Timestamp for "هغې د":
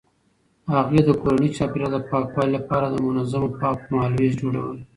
0.73-1.09